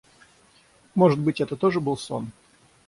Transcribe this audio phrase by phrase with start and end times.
[0.95, 2.31] Может быть, это тоже был сон?